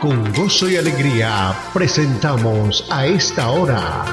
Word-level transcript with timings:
Con 0.00 0.32
gozo 0.32 0.70
y 0.70 0.76
alegría 0.76 1.52
presentamos 1.74 2.88
a 2.90 3.04
esta 3.04 3.50
hora 3.50 4.06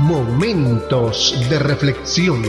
Momentos 0.00 1.34
de 1.48 1.58
Reflexión. 1.58 2.42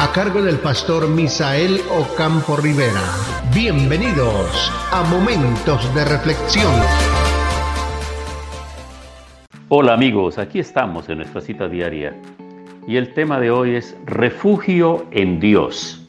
A 0.00 0.10
cargo 0.12 0.42
del 0.42 0.58
pastor 0.58 1.08
Misael 1.08 1.80
Ocampo 1.88 2.56
Rivera. 2.56 3.00
Bienvenidos 3.54 4.72
a 4.90 5.04
Momentos 5.04 5.94
de 5.94 6.04
Reflexión. 6.06 6.74
Hola 9.68 9.92
amigos, 9.94 10.36
aquí 10.36 10.58
estamos 10.58 11.08
en 11.08 11.18
nuestra 11.18 11.40
cita 11.40 11.68
diaria 11.68 12.20
y 12.88 12.96
el 12.96 13.14
tema 13.14 13.38
de 13.38 13.52
hoy 13.52 13.76
es 13.76 13.96
Refugio 14.04 15.06
en 15.12 15.38
Dios. 15.38 15.99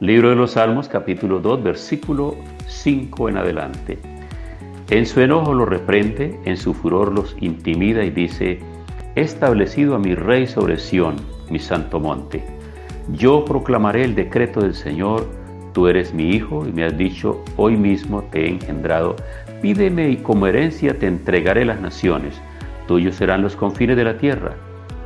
Libro 0.00 0.30
de 0.30 0.36
los 0.36 0.52
Salmos 0.52 0.88
capítulo 0.88 1.38
2 1.40 1.62
versículo 1.62 2.36
5 2.66 3.28
en 3.28 3.36
adelante. 3.38 3.98
En 4.90 5.06
su 5.06 5.20
enojo 5.20 5.54
los 5.54 5.68
reprende, 5.68 6.38
en 6.44 6.56
su 6.56 6.74
furor 6.74 7.12
los 7.12 7.36
intimida 7.40 8.04
y 8.04 8.10
dice, 8.10 8.60
He 9.14 9.22
establecido 9.22 9.94
a 9.94 9.98
mi 9.98 10.14
rey 10.14 10.46
sobre 10.46 10.78
Sión, 10.78 11.16
mi 11.50 11.58
santo 11.58 11.98
monte. 11.98 12.44
Yo 13.12 13.44
proclamaré 13.44 14.04
el 14.04 14.14
decreto 14.14 14.60
del 14.60 14.74
Señor, 14.74 15.26
tú 15.72 15.88
eres 15.88 16.12
mi 16.12 16.30
hijo 16.30 16.66
y 16.66 16.72
me 16.72 16.84
has 16.84 16.96
dicho, 16.96 17.42
hoy 17.56 17.76
mismo 17.76 18.22
te 18.24 18.44
he 18.44 18.48
engendrado, 18.48 19.16
pídeme 19.62 20.10
y 20.10 20.16
como 20.16 20.46
herencia 20.46 20.98
te 20.98 21.06
entregaré 21.06 21.64
las 21.64 21.80
naciones 21.80 22.40
Tuyos 22.86 23.16
serán 23.16 23.42
los 23.42 23.56
confines 23.56 23.96
de 23.96 24.04
la 24.04 24.16
tierra. 24.16 24.54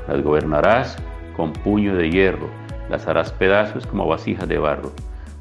Las 0.07 0.23
gobernarás 0.23 0.97
con 1.37 1.53
puño 1.53 1.95
de 1.95 2.11
hierro, 2.11 2.49
las 2.91 3.07
harás 3.07 3.33
pedazos 3.33 3.87
como 3.87 4.07
vasijas 4.07 4.49
de 4.49 4.59
barro. 4.59 4.93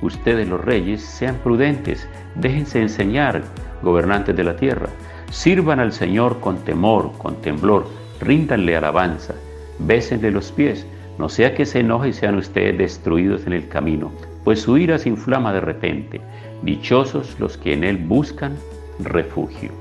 Ustedes 0.02 0.48
los 0.48 0.63
reyes 0.63 1.03
sean 1.03 1.35
prudentes, 1.44 2.07
déjense 2.35 2.81
enseñar, 2.81 3.41
gobernantes 3.81 4.35
de 4.35 4.44
la 4.44 4.55
tierra. 4.55 4.88
Sirvan 5.31 5.79
al 5.79 5.91
Señor 5.91 6.40
con 6.40 6.57
temor, 6.59 7.12
con 7.18 7.35
temblor, 7.41 7.87
ríndanle 8.21 8.77
alabanza, 8.77 9.34
bésenle 9.79 10.32
los 10.32 10.51
pies, 10.51 10.85
no 11.18 11.27
sea 11.27 11.54
que 11.54 11.65
se 11.65 11.79
enoje 11.79 12.09
y 12.09 12.13
sean 12.13 12.37
ustedes 12.37 12.77
destruidos 12.77 13.46
en 13.46 13.54
el 13.54 13.68
camino, 13.68 14.12
pues 14.46 14.62
su 14.62 14.77
ira 14.77 14.98
se 14.98 15.09
inflama 15.09 15.52
de 15.52 15.59
repente. 15.59 16.21
Dichosos 16.62 17.37
los 17.40 17.57
que 17.57 17.74
en 17.74 17.84
él 17.84 17.98
buscan 17.98 18.55
refugio. 18.99 19.71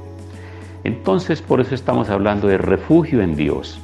Entonces 0.85 1.43
por 1.43 1.61
eso 1.61 1.75
estamos 1.75 2.09
hablando 2.09 2.49
de 2.49 2.59
refugio 2.59 3.21
en 3.21 3.37
Dios. 3.37 3.81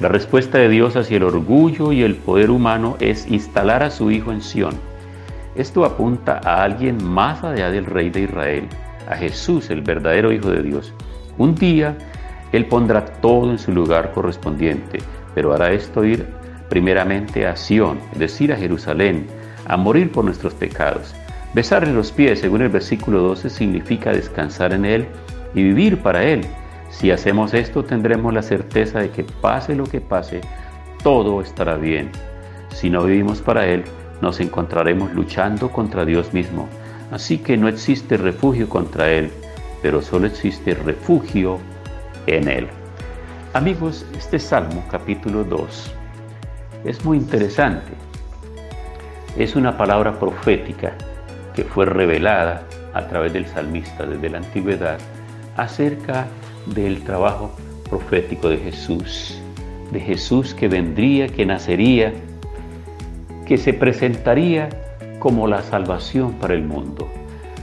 La 0.00 0.08
respuesta 0.08 0.58
de 0.58 0.68
Dios 0.68 0.96
hacia 0.96 1.16
el 1.16 1.22
orgullo 1.22 1.92
y 1.92 2.02
el 2.02 2.16
poder 2.16 2.50
humano 2.50 2.96
es 2.98 3.26
instalar 3.30 3.82
a 3.82 3.90
su 3.90 4.10
Hijo 4.10 4.32
en 4.32 4.42
Sión. 4.42 4.74
Esto 5.54 5.84
apunta 5.84 6.40
a 6.44 6.62
alguien 6.62 7.02
más 7.04 7.44
allá 7.44 7.70
del 7.70 7.86
Rey 7.86 8.10
de 8.10 8.22
Israel, 8.22 8.68
a 9.08 9.16
Jesús, 9.16 9.70
el 9.70 9.82
verdadero 9.82 10.32
Hijo 10.32 10.50
de 10.50 10.62
Dios. 10.62 10.92
Un 11.38 11.54
día 11.54 11.96
Él 12.52 12.66
pondrá 12.66 13.04
todo 13.04 13.50
en 13.50 13.58
su 13.58 13.72
lugar 13.72 14.12
correspondiente, 14.12 14.98
pero 15.34 15.52
hará 15.52 15.72
esto 15.72 16.04
ir 16.04 16.26
primeramente 16.68 17.46
a 17.46 17.54
Sión, 17.54 17.98
es 18.12 18.18
decir, 18.18 18.52
a 18.52 18.56
Jerusalén, 18.56 19.26
a 19.66 19.76
morir 19.76 20.10
por 20.10 20.24
nuestros 20.24 20.54
pecados. 20.54 21.14
Besarle 21.54 21.92
los 21.92 22.10
pies, 22.10 22.40
según 22.40 22.62
el 22.62 22.70
versículo 22.70 23.20
12, 23.20 23.50
significa 23.50 24.10
descansar 24.10 24.72
en 24.72 24.86
Él 24.86 25.06
y 25.54 25.62
vivir 25.62 25.98
para 25.98 26.24
Él. 26.24 26.46
Si 26.92 27.10
hacemos 27.10 27.54
esto 27.54 27.84
tendremos 27.84 28.32
la 28.32 28.42
certeza 28.42 29.00
de 29.00 29.10
que 29.10 29.24
pase 29.24 29.74
lo 29.74 29.84
que 29.84 30.00
pase, 30.00 30.42
todo 31.02 31.40
estará 31.40 31.76
bien. 31.76 32.10
Si 32.68 32.90
no 32.90 33.04
vivimos 33.04 33.40
para 33.40 33.66
Él, 33.66 33.82
nos 34.20 34.38
encontraremos 34.40 35.12
luchando 35.14 35.70
contra 35.70 36.04
Dios 36.04 36.32
mismo. 36.32 36.68
Así 37.10 37.38
que 37.38 37.56
no 37.56 37.66
existe 37.66 38.16
refugio 38.18 38.68
contra 38.68 39.10
Él, 39.10 39.32
pero 39.80 40.02
solo 40.02 40.26
existe 40.26 40.74
refugio 40.74 41.58
en 42.26 42.48
Él. 42.48 42.68
Amigos, 43.54 44.06
este 44.16 44.38
Salmo 44.38 44.84
capítulo 44.90 45.44
2 45.44 45.94
es 46.84 47.04
muy 47.04 47.16
interesante. 47.16 47.92
Es 49.36 49.56
una 49.56 49.78
palabra 49.78 50.20
profética 50.20 50.92
que 51.54 51.64
fue 51.64 51.86
revelada 51.86 52.64
a 52.92 53.08
través 53.08 53.32
del 53.32 53.46
salmista 53.46 54.04
desde 54.04 54.28
la 54.28 54.38
antigüedad 54.38 54.98
acerca 55.56 56.26
del 56.66 57.02
trabajo 57.02 57.50
profético 57.88 58.48
de 58.48 58.58
Jesús, 58.58 59.40
de 59.90 60.00
Jesús 60.00 60.54
que 60.54 60.68
vendría, 60.68 61.28
que 61.28 61.44
nacería, 61.44 62.12
que 63.46 63.58
se 63.58 63.74
presentaría 63.74 64.68
como 65.18 65.46
la 65.46 65.62
salvación 65.62 66.32
para 66.34 66.54
el 66.54 66.64
mundo. 66.64 67.08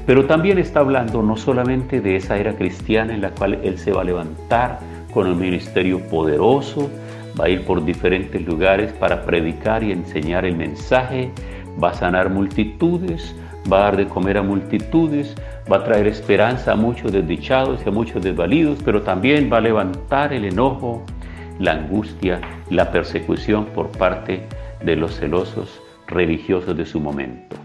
Pero 0.06 0.26
también 0.26 0.58
está 0.58 0.80
hablando 0.80 1.22
no 1.22 1.38
solamente 1.38 2.02
de 2.02 2.16
esa 2.16 2.38
era 2.38 2.56
cristiana 2.56 3.14
en 3.14 3.22
la 3.22 3.32
cual 3.32 3.60
Él 3.64 3.78
se 3.78 3.92
va 3.92 4.02
a 4.02 4.06
levantar 4.06 4.80
con 5.14 5.28
un 5.28 5.40
ministerio 5.40 6.00
poderoso, 6.08 6.90
va 7.40 7.46
a 7.46 7.50
ir 7.50 7.64
por 7.64 7.84
diferentes 7.84 8.42
lugares 8.46 8.92
para 8.94 9.24
predicar 9.24 9.84
y 9.84 9.92
enseñar 9.92 10.46
el 10.46 10.56
mensaje, 10.56 11.32
va 11.82 11.90
a 11.90 11.94
sanar 11.94 12.30
multitudes, 12.30 13.36
va 13.72 13.78
a 13.78 13.84
dar 13.86 13.98
de 13.98 14.08
comer 14.08 14.38
a 14.38 14.42
multitudes, 14.42 15.36
va 15.72 15.78
a 15.78 15.84
traer 15.84 16.08
esperanza 16.08 16.72
a 16.72 16.76
muchos 16.76 17.12
desdichados 17.12 17.82
y 17.86 17.90
a 17.90 17.92
muchos 17.92 18.24
desvalidos, 18.24 18.80
pero 18.84 19.02
también 19.02 19.50
va 19.52 19.58
a 19.58 19.62
levantar 19.62 20.34
el 20.34 20.46
enojo, 20.46 21.04
la 21.60 21.74
angustia, 21.74 22.42
la 22.70 22.92
persecución 22.92 23.66
por 23.66 23.90
parte 23.90 24.44
de 24.84 24.96
los 24.96 25.16
celosos 25.16 25.82
religiosos 26.08 26.76
de 26.76 26.86
su 26.86 27.00
momento. 27.00 27.56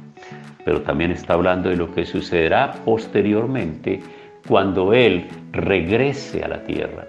Pero 0.64 0.82
también 0.82 1.10
está 1.10 1.34
hablando 1.34 1.70
de 1.70 1.76
lo 1.76 1.94
que 1.94 2.04
sucederá 2.04 2.72
posteriormente 2.84 4.00
cuando 4.46 4.92
Él 4.92 5.28
regrese 5.52 6.42
a 6.42 6.48
la 6.48 6.62
tierra, 6.64 7.06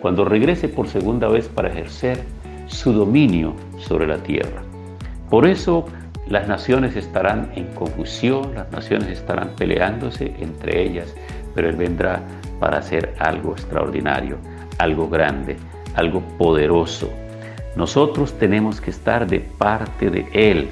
cuando 0.00 0.24
regrese 0.24 0.68
por 0.68 0.88
segunda 0.88 1.28
vez 1.28 1.48
para 1.48 1.68
ejercer 1.68 2.18
su 2.66 2.92
dominio 2.92 3.54
sobre 3.78 4.06
la 4.06 4.18
tierra. 4.18 4.62
Por 5.28 5.46
eso 5.46 5.86
las 6.32 6.48
naciones 6.48 6.96
estarán 6.96 7.52
en 7.56 7.66
confusión, 7.74 8.54
las 8.54 8.72
naciones 8.72 9.08
estarán 9.08 9.50
peleándose 9.50 10.34
entre 10.40 10.82
ellas, 10.82 11.14
pero 11.54 11.68
Él 11.68 11.76
vendrá 11.76 12.22
para 12.58 12.78
hacer 12.78 13.14
algo 13.18 13.52
extraordinario, 13.52 14.38
algo 14.78 15.10
grande, 15.10 15.58
algo 15.94 16.22
poderoso. 16.38 17.10
Nosotros 17.76 18.32
tenemos 18.38 18.80
que 18.80 18.88
estar 18.88 19.26
de 19.26 19.40
parte 19.40 20.08
de 20.08 20.26
Él. 20.32 20.70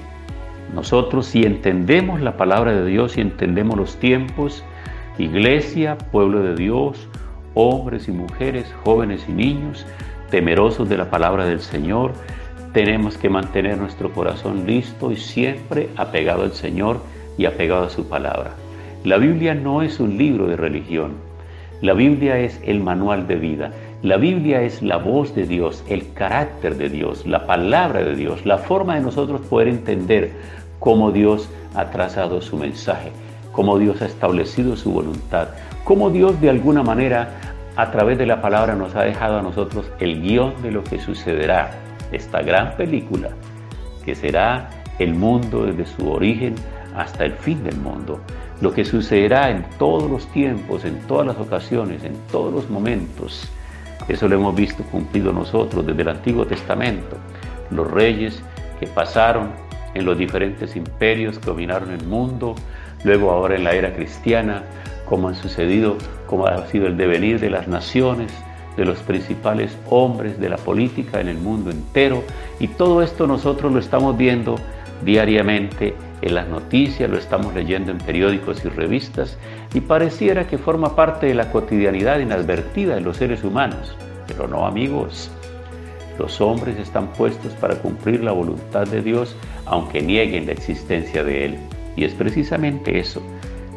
Nosotros 0.75 1.26
si 1.26 1.43
entendemos 1.43 2.22
la 2.22 2.38
palabra 2.38 2.72
de 2.72 2.87
Dios, 2.87 3.19
y 3.19 3.21
entendemos 3.21 3.77
los 3.77 3.97
tiempos, 3.97 4.65
iglesia, 5.19 5.98
pueblo 5.98 6.42
de 6.42 6.54
Dios, 6.54 7.06
hombres 7.53 8.09
y 8.09 8.12
mujeres, 8.12 8.65
jóvenes 8.82 9.27
y 9.28 9.32
niños, 9.32 9.84
temerosos 10.31 10.88
de 10.88 10.97
la 10.97 11.10
palabra 11.10 11.44
del 11.44 11.60
Señor, 11.60 12.12
tenemos 12.72 13.16
que 13.16 13.28
mantener 13.28 13.78
nuestro 13.78 14.12
corazón 14.12 14.66
listo 14.66 15.10
y 15.10 15.16
siempre 15.16 15.88
apegado 15.97 16.42
al 16.42 16.53
Señor 16.53 17.00
y 17.36 17.47
apegado 17.47 17.84
a 17.84 17.91
su 17.91 18.08
palabra. 18.08 18.53
La 19.04 19.16
Biblia 19.16 19.54
no 19.54 19.82
es 19.82 19.98
un 19.98 20.16
libro 20.16 20.47
de 20.47 20.56
religión. 20.56 21.14
La 21.80 21.94
Biblia 21.94 22.38
es 22.38 22.60
el 22.64 22.80
manual 22.80 23.26
de 23.26 23.36
vida. 23.36 23.72
La 24.03 24.19
Biblia 24.19 24.62
es 24.62 24.82
la 24.82 24.98
voz 24.98 25.34
de 25.34 25.47
Dios, 25.47 25.82
el 25.88 26.12
carácter 26.12 26.76
de 26.76 26.88
Dios, 26.88 27.26
la 27.26 27.47
palabra 27.47 28.04
de 28.04 28.14
Dios, 28.14 28.47
la 28.47 28.59
forma 28.59 28.94
de 28.94 29.00
nosotros 29.00 29.41
poder 29.42 29.69
entender 29.69 30.30
cómo 30.78 31.10
Dios 31.10 31.48
ha 31.75 31.91
trazado 31.91 32.41
su 32.41 32.56
mensaje, 32.56 33.10
cómo 33.53 33.78
Dios 33.78 34.00
ha 34.00 34.06
establecido 34.06 34.76
su 34.76 34.92
voluntad, 34.92 35.48
cómo 35.84 36.10
Dios 36.10 36.41
de 36.41 36.50
alguna 36.50 36.82
manera 36.82 37.56
a 37.76 37.91
través 37.91 38.19
de 38.19 38.26
la 38.26 38.41
palabra 38.41 38.75
nos 38.75 38.94
ha 38.94 39.03
dejado 39.03 39.38
a 39.38 39.42
nosotros 39.42 39.91
el 39.98 40.22
guion 40.22 40.54
de 40.62 40.70
lo 40.70 40.84
que 40.84 40.98
sucederá 40.98 41.89
esta 42.12 42.43
gran 42.43 42.76
película 42.76 43.31
que 44.04 44.15
será 44.15 44.71
el 44.98 45.15
mundo 45.15 45.66
desde 45.66 45.87
su 45.87 46.10
origen 46.10 46.54
hasta 46.94 47.25
el 47.25 47.32
fin 47.32 47.62
del 47.65 47.76
mundo. 47.76 48.21
Lo 48.60 48.72
que 48.72 48.84
sucederá 48.84 49.51
en 49.51 49.65
todos 49.78 50.10
los 50.10 50.27
tiempos, 50.33 50.84
en 50.84 51.01
todas 51.07 51.27
las 51.27 51.39
ocasiones, 51.39 52.04
en 52.04 52.15
todos 52.30 52.53
los 52.53 52.68
momentos. 52.68 53.48
Eso 54.09 54.28
lo 54.28 54.36
hemos 54.36 54.54
visto 54.54 54.83
cumplido 54.84 55.33
nosotros 55.33 55.86
desde 55.86 56.03
el 56.03 56.09
Antiguo 56.09 56.47
Testamento. 56.47 57.16
Los 57.71 57.91
reyes 57.91 58.42
que 58.78 58.86
pasaron 58.86 59.51
en 59.95 60.04
los 60.04 60.18
diferentes 60.18 60.77
imperios 60.77 61.39
que 61.39 61.47
dominaron 61.47 61.91
el 61.91 62.04
mundo, 62.06 62.54
luego 63.04 63.30
ahora 63.30 63.56
en 63.56 63.65
la 63.65 63.72
era 63.72 63.95
cristiana, 63.95 64.65
como 65.09 65.28
han 65.28 65.34
sucedido, 65.34 65.97
como 66.27 66.47
ha 66.47 66.66
sido 66.66 66.86
el 66.86 66.97
devenir 66.97 67.41
de 67.41 67.51
las 67.51 67.66
naciones, 67.66 68.33
de 68.80 68.86
los 68.86 69.00
principales 69.00 69.77
hombres 69.91 70.41
de 70.41 70.48
la 70.48 70.56
política 70.56 71.21
en 71.21 71.28
el 71.28 71.36
mundo 71.36 71.71
entero 71.71 72.24
y 72.59 72.66
todo 72.66 73.03
esto 73.03 73.27
nosotros 73.27 73.71
lo 73.71 73.78
estamos 73.78 74.16
viendo 74.16 74.56
diariamente 75.04 75.94
en 76.22 76.34
las 76.34 76.48
noticias, 76.48 77.10
lo 77.10 77.18
estamos 77.18 77.54
leyendo 77.54 77.91
en 77.91 77.98
periódicos 77.98 78.65
y 78.65 78.71
revistas 78.71 79.36
y 79.74 79.82
pareciera 79.82 80.47
que 80.47 80.56
forma 80.56 80.97
parte 80.97 81.27
de 81.27 81.34
la 81.34 81.53
cotidianidad 81.53 82.21
inadvertida 82.21 82.94
de 82.94 83.03
los 83.03 83.18
seres 83.18 83.44
humanos. 83.44 83.94
Pero 84.27 84.48
no 84.48 84.66
amigos, 84.66 85.30
los 86.18 86.41
hombres 86.41 86.78
están 86.78 87.09
puestos 87.12 87.53
para 87.54 87.74
cumplir 87.74 88.24
la 88.24 88.32
voluntad 88.32 88.86
de 88.86 89.03
Dios 89.03 89.36
aunque 89.66 90.00
nieguen 90.00 90.47
la 90.47 90.53
existencia 90.53 91.22
de 91.22 91.44
Él. 91.44 91.59
Y 91.97 92.04
es 92.04 92.15
precisamente 92.15 92.98
eso, 92.98 93.21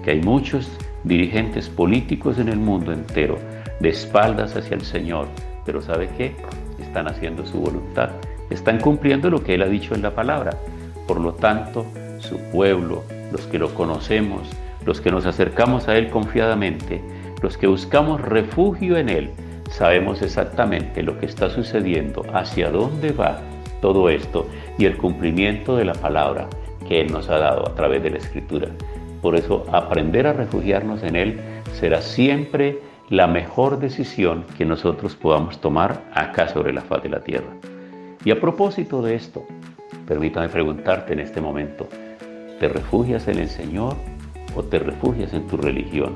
que 0.01 0.11
hay 0.11 0.21
muchos 0.21 0.71
dirigentes 1.03 1.67
políticos 1.67 2.39
en 2.39 2.47
el 2.47 2.57
mundo 2.57 2.94
entero 2.94 3.38
de 3.83 3.89
espaldas 3.89 4.56
hacia 4.56 4.75
el 4.75 4.85
Señor, 4.85 5.27
pero 5.65 5.81
¿sabe 5.81 6.09
qué? 6.18 6.33
Están 6.80 7.09
haciendo 7.09 7.45
su 7.45 7.59
voluntad, 7.59 8.12
están 8.50 8.80
cumpliendo 8.80 9.30
lo 9.30 9.44
que 9.44 9.56
Él 9.56 9.62
ha 9.62 9.68
dicho 9.68 9.94
en 9.94 10.01
la 10.01 10.15
palabra. 10.15 10.57
Por 11.06 11.19
lo 11.19 11.33
tanto, 11.33 11.85
su 12.19 12.38
pueblo, 12.53 13.03
los 13.33 13.41
que 13.41 13.59
lo 13.59 13.74
conocemos, 13.74 14.50
los 14.85 15.01
que 15.01 15.12
nos 15.12 15.25
acercamos 15.25 15.89
a 15.89 15.97
Él 15.97 16.09
confiadamente, 16.09 17.01
los 17.41 17.57
que 17.57 17.68
buscamos 17.68 18.21
refugio 18.21 18.95
en 18.95 19.09
Él, 19.09 19.31
sabemos 19.69 20.21
exactamente 20.21 21.03
lo 21.03 21.19
que 21.19 21.25
está 21.25 21.50
sucediendo, 21.50 22.25
hacia 22.33 22.71
dónde 22.71 23.12
va 23.12 23.41
todo 23.81 24.07
esto 24.07 24.47
y 24.77 24.86
el 24.86 24.95
cumplimiento 24.95 25.75
de 25.75 25.83
la 25.83 25.94
palabra 25.94 26.47
que 26.88 27.01
Él 27.01 27.12
nos 27.12 27.29
ha 27.29 27.38
dado 27.38 27.68
a 27.68 27.75
través 27.75 28.01
de 28.01 28.12
la 28.12 28.18
Escritura. 28.19 28.69
Por 29.21 29.36
eso 29.36 29.65
aprender 29.74 30.25
a 30.25 30.31
refugiarnos 30.31 31.03
en 31.03 31.18
Él 31.18 31.41
será 31.74 32.01
siempre 32.01 32.92
la 33.09 33.27
mejor 33.27 33.79
decisión 33.79 34.45
que 34.57 34.65
nosotros 34.65 35.15
podamos 35.15 35.59
tomar 35.59 36.03
acá 36.13 36.47
sobre 36.47 36.73
la 36.73 36.81
faz 36.81 37.03
de 37.03 37.09
la 37.09 37.19
tierra. 37.19 37.53
Y 38.23 38.31
a 38.31 38.39
propósito 38.39 39.01
de 39.01 39.15
esto, 39.15 39.45
permítame 40.07 40.47
preguntarte 40.50 41.13
en 41.13 41.19
este 41.19 41.41
momento, 41.41 41.88
¿te 42.59 42.69
refugias 42.69 43.27
en 43.27 43.39
el 43.39 43.50
Señor 43.50 43.95
o 44.55 44.63
te 44.63 44.79
refugias 44.79 45.33
en 45.33 45.45
tu 45.47 45.57
religión? 45.57 46.15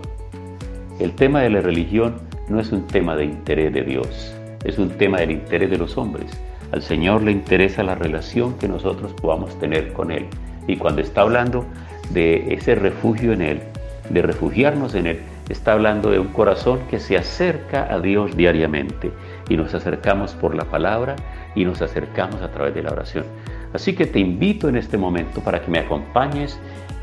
El 0.99 1.13
tema 1.13 1.41
de 1.41 1.49
la 1.49 1.61
religión 1.61 2.15
no 2.47 2.59
es 2.59 2.71
un 2.71 2.87
tema 2.87 3.15
de 3.15 3.25
interés 3.25 3.73
de 3.73 3.83
Dios, 3.83 4.33
es 4.63 4.79
un 4.79 4.89
tema 4.89 5.19
del 5.19 5.31
interés 5.31 5.69
de 5.69 5.77
los 5.77 5.97
hombres. 5.97 6.31
Al 6.71 6.81
Señor 6.81 7.21
le 7.21 7.31
interesa 7.31 7.83
la 7.83 7.95
relación 7.95 8.57
que 8.57 8.67
nosotros 8.67 9.13
podamos 9.13 9.57
tener 9.59 9.93
con 9.93 10.11
Él. 10.11 10.25
Y 10.67 10.77
cuando 10.77 11.01
está 11.01 11.21
hablando 11.21 11.65
de 12.11 12.53
ese 12.53 12.75
refugio 12.75 13.33
en 13.33 13.41
Él, 13.41 13.61
de 14.09 14.21
refugiarnos 14.21 14.95
en 14.95 15.07
Él, 15.07 15.19
está 15.49 15.73
hablando 15.73 16.11
de 16.11 16.19
un 16.19 16.27
corazón 16.27 16.81
que 16.89 16.99
se 16.99 17.17
acerca 17.17 17.93
a 17.93 17.99
Dios 17.99 18.35
diariamente 18.35 19.11
y 19.49 19.55
nos 19.55 19.73
acercamos 19.73 20.33
por 20.33 20.55
la 20.55 20.65
palabra 20.65 21.15
y 21.55 21.65
nos 21.65 21.81
acercamos 21.81 22.41
a 22.41 22.51
través 22.51 22.73
de 22.75 22.83
la 22.83 22.91
oración. 22.91 23.25
Así 23.73 23.93
que 23.95 24.05
te 24.05 24.19
invito 24.19 24.69
en 24.69 24.77
este 24.77 24.97
momento 24.97 25.41
para 25.41 25.61
que 25.61 25.71
me 25.71 25.79
acompañes 25.79 26.59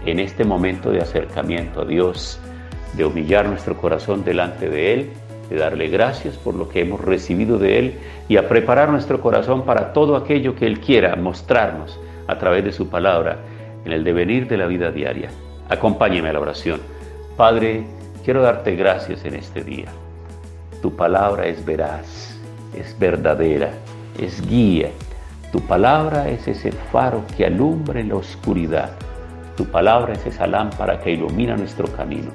en 0.07 0.19
este 0.19 0.45
momento 0.45 0.91
de 0.91 1.01
acercamiento 1.01 1.83
a 1.83 1.85
Dios, 1.85 2.39
de 2.95 3.05
humillar 3.05 3.47
nuestro 3.47 3.77
corazón 3.77 4.25
delante 4.25 4.69
de 4.69 4.95
Él, 4.95 5.11
de 5.49 5.57
darle 5.57 5.89
gracias 5.89 6.37
por 6.37 6.55
lo 6.55 6.69
que 6.69 6.81
hemos 6.81 7.01
recibido 7.01 7.59
de 7.59 7.79
Él 7.79 7.95
y 8.29 8.37
a 8.37 8.49
preparar 8.49 8.91
nuestro 8.91 9.21
corazón 9.21 9.65
para 9.65 9.93
todo 9.93 10.17
aquello 10.17 10.55
que 10.55 10.67
Él 10.67 10.81
quiera 10.81 11.17
mostrarnos 11.17 11.99
a 12.27 12.39
través 12.39 12.65
de 12.65 12.73
su 12.73 12.89
palabra 12.89 13.39
en 13.85 13.93
el 13.93 14.05
devenir 14.05 14.49
de 14.49 14.57
la 14.57 14.67
vida 14.67 14.91
diaria. 14.91 15.31
Acompáñeme 15.69 16.31
a 16.31 16.33
la 16.33 16.41
oración. 16.41 16.81
Padre, 17.37 17.85
quiero 18.25 18.43
darte 18.43 18.75
gracias 18.75 19.25
en 19.25 19.35
este 19.35 19.63
día. 19.63 19.87
Tu 20.81 20.95
palabra 20.97 21.47
es 21.47 21.65
veraz, 21.65 22.39
es 22.75 22.99
verdadera, 22.99 23.71
es 24.19 24.41
guía. 24.49 24.91
Tu 25.53 25.61
palabra 25.61 26.29
es 26.29 26.49
ese 26.49 26.73
faro 26.73 27.23
que 27.37 27.47
alumbra 27.47 28.01
en 28.01 28.09
la 28.09 28.17
oscuridad. 28.17 28.91
Tu 29.57 29.65
palabra 29.67 30.15
es 30.15 30.27
esa 30.27 30.47
lámpara 30.47 31.01
que 31.01 31.13
ilumina 31.13 31.57
nuestro 31.57 31.87
camino. 31.95 32.33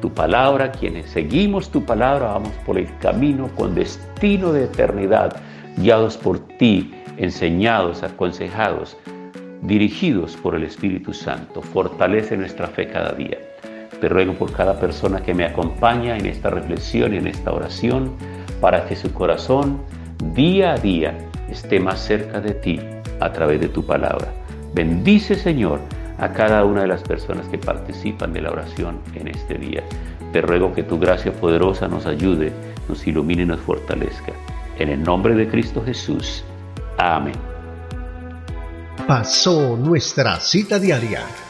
Tu 0.00 0.12
palabra, 0.12 0.70
quienes 0.70 1.10
seguimos 1.10 1.70
tu 1.70 1.84
palabra, 1.84 2.28
vamos 2.28 2.52
por 2.64 2.78
el 2.78 2.94
camino 2.98 3.48
con 3.56 3.74
destino 3.74 4.52
de 4.52 4.64
eternidad, 4.64 5.36
guiados 5.76 6.16
por 6.16 6.38
ti, 6.58 6.94
enseñados, 7.16 8.02
aconsejados 8.02 8.96
dirigidos 9.62 10.36
por 10.36 10.54
el 10.54 10.64
Espíritu 10.64 11.12
Santo. 11.12 11.60
Fortalece 11.60 12.36
nuestra 12.36 12.66
fe 12.68 12.88
cada 12.88 13.12
día. 13.12 13.38
Te 14.00 14.08
ruego 14.08 14.34
por 14.34 14.52
cada 14.52 14.78
persona 14.78 15.22
que 15.22 15.34
me 15.34 15.44
acompaña 15.44 16.16
en 16.16 16.26
esta 16.26 16.50
reflexión 16.50 17.14
y 17.14 17.18
en 17.18 17.26
esta 17.26 17.52
oración, 17.52 18.12
para 18.60 18.86
que 18.86 18.96
su 18.96 19.12
corazón 19.12 19.82
día 20.34 20.72
a 20.72 20.76
día 20.76 21.16
esté 21.50 21.80
más 21.80 22.00
cerca 22.00 22.40
de 22.40 22.54
ti 22.54 22.80
a 23.20 23.32
través 23.32 23.60
de 23.60 23.68
tu 23.68 23.84
palabra. 23.84 24.32
Bendice, 24.74 25.34
Señor, 25.34 25.80
a 26.18 26.32
cada 26.32 26.64
una 26.64 26.82
de 26.82 26.88
las 26.88 27.02
personas 27.02 27.46
que 27.48 27.58
participan 27.58 28.32
de 28.32 28.42
la 28.42 28.50
oración 28.50 29.00
en 29.14 29.28
este 29.28 29.54
día. 29.54 29.82
Te 30.32 30.40
ruego 30.40 30.72
que 30.72 30.82
tu 30.82 30.98
gracia 30.98 31.32
poderosa 31.32 31.88
nos 31.88 32.06
ayude, 32.06 32.52
nos 32.88 33.06
ilumine 33.06 33.42
y 33.42 33.46
nos 33.46 33.60
fortalezca. 33.60 34.32
En 34.78 34.88
el 34.88 35.02
nombre 35.02 35.34
de 35.34 35.48
Cristo 35.48 35.82
Jesús. 35.84 36.44
Amén 36.96 37.34
pasó 39.10 39.76
nuestra 39.76 40.38
cita 40.38 40.78
diaria. 40.78 41.49